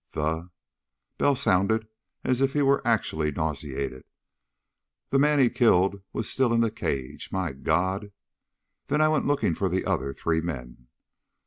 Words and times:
The" 0.13 0.49
Bell 1.19 1.35
sounded 1.35 1.87
as 2.23 2.41
if 2.41 2.53
he 2.53 2.63
were 2.63 2.81
acutely 2.83 3.31
nauseated 3.31 4.03
"the 5.11 5.19
man 5.19 5.37
he'd 5.37 5.53
killed 5.53 6.01
was 6.11 6.27
still 6.27 6.51
in 6.53 6.61
the 6.61 6.71
cage. 6.71 7.31
My 7.31 7.51
God!... 7.53 8.11
Then 8.87 8.99
I 8.99 9.09
went 9.09 9.27
looking 9.27 9.53
for 9.53 9.69
the 9.69 9.85
other 9.85 10.11
three 10.11 10.41
men. 10.41 10.87